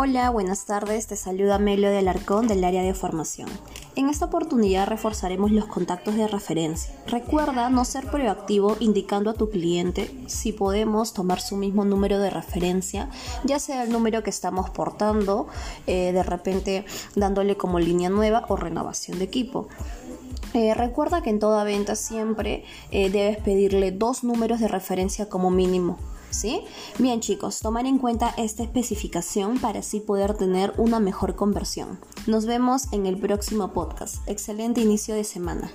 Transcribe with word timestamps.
Hola, 0.00 0.30
buenas 0.30 0.64
tardes, 0.64 1.08
te 1.08 1.16
saluda 1.16 1.58
Melio 1.58 1.90
del 1.90 2.06
Arcón 2.06 2.46
del 2.46 2.62
área 2.62 2.84
de 2.84 2.94
formación. 2.94 3.48
En 3.96 4.08
esta 4.08 4.26
oportunidad 4.26 4.86
reforzaremos 4.86 5.50
los 5.50 5.66
contactos 5.66 6.14
de 6.14 6.28
referencia. 6.28 6.94
Recuerda 7.08 7.68
no 7.68 7.84
ser 7.84 8.06
proactivo 8.06 8.76
indicando 8.78 9.28
a 9.28 9.34
tu 9.34 9.50
cliente 9.50 10.08
si 10.28 10.52
podemos 10.52 11.14
tomar 11.14 11.40
su 11.40 11.56
mismo 11.56 11.84
número 11.84 12.20
de 12.20 12.30
referencia, 12.30 13.10
ya 13.42 13.58
sea 13.58 13.82
el 13.82 13.90
número 13.90 14.22
que 14.22 14.30
estamos 14.30 14.70
portando, 14.70 15.48
eh, 15.88 16.12
de 16.12 16.22
repente 16.22 16.84
dándole 17.16 17.56
como 17.56 17.80
línea 17.80 18.08
nueva 18.08 18.46
o 18.48 18.54
renovación 18.54 19.18
de 19.18 19.24
equipo. 19.24 19.66
Eh, 20.54 20.74
recuerda 20.74 21.22
que 21.22 21.30
en 21.30 21.40
toda 21.40 21.64
venta 21.64 21.96
siempre 21.96 22.64
eh, 22.92 23.10
debes 23.10 23.38
pedirle 23.38 23.90
dos 23.90 24.22
números 24.22 24.60
de 24.60 24.68
referencia 24.68 25.28
como 25.28 25.50
mínimo. 25.50 25.98
¿Sí? 26.30 26.62
Bien 26.98 27.20
chicos, 27.20 27.60
tomar 27.60 27.86
en 27.86 27.98
cuenta 27.98 28.34
esta 28.36 28.62
especificación 28.62 29.58
para 29.58 29.80
así 29.80 30.00
poder 30.00 30.34
tener 30.34 30.74
una 30.76 31.00
mejor 31.00 31.36
conversión. 31.36 31.98
Nos 32.26 32.46
vemos 32.46 32.92
en 32.92 33.06
el 33.06 33.16
próximo 33.16 33.72
podcast. 33.72 34.16
Excelente 34.28 34.80
inicio 34.80 35.14
de 35.14 35.24
semana. 35.24 35.70